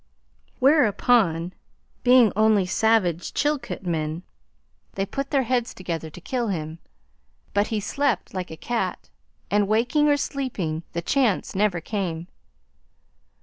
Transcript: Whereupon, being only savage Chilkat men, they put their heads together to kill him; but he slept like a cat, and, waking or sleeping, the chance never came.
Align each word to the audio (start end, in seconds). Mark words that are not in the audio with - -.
Whereupon, 0.57 1.53
being 2.01 2.33
only 2.35 2.65
savage 2.65 3.35
Chilkat 3.35 3.83
men, 3.85 4.23
they 4.93 5.05
put 5.05 5.29
their 5.29 5.43
heads 5.43 5.75
together 5.75 6.09
to 6.09 6.19
kill 6.19 6.47
him; 6.47 6.79
but 7.53 7.67
he 7.67 7.79
slept 7.79 8.33
like 8.33 8.49
a 8.49 8.57
cat, 8.57 9.11
and, 9.51 9.67
waking 9.67 10.07
or 10.09 10.17
sleeping, 10.17 10.81
the 10.93 11.03
chance 11.03 11.53
never 11.53 11.79
came. 11.81 12.25